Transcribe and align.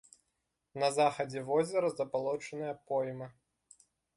На 0.83 0.89
захадзе 0.95 1.43
возера 1.51 1.87
забалочаная 1.99 2.73
пойма. 2.89 3.27